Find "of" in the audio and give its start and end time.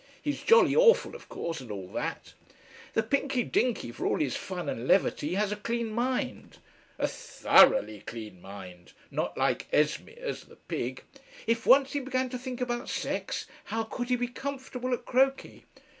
1.15-1.29